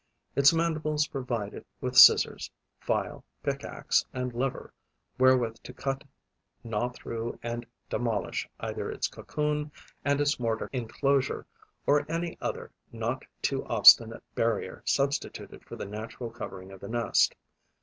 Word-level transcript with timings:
Its 0.35 0.51
mandibles 0.51 1.05
provide 1.05 1.53
it 1.53 1.63
with 1.79 1.95
scissors, 1.95 2.49
file, 2.79 3.23
pick 3.43 3.63
axe 3.63 4.03
and 4.13 4.33
lever 4.33 4.73
wherewith 5.19 5.57
to 5.61 5.73
cut, 5.75 6.03
gnaw 6.63 6.89
through 6.89 7.37
and 7.43 7.67
demolish 7.87 8.49
either 8.59 8.89
its 8.89 9.07
cocoon 9.07 9.71
and 10.03 10.19
its 10.19 10.39
mortar 10.39 10.71
enclosure 10.73 11.45
or 11.85 12.11
any 12.11 12.35
other 12.41 12.71
not 12.91 13.21
too 13.43 13.63
obstinate 13.65 14.23
barrier 14.33 14.81
substituted 14.87 15.63
for 15.67 15.75
the 15.75 15.85
natural 15.85 16.31
covering 16.31 16.71
of 16.71 16.79
the 16.79 16.89
nest. 16.89 17.35